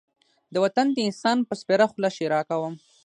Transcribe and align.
د 0.53 0.55
وطن 0.63 0.87
د 0.91 0.97
انسان 1.07 1.37
په 1.47 1.53
سپېره 1.61 1.85
خوله 1.91 2.09
ښېرا 2.15 2.41
کوم. 2.49 2.73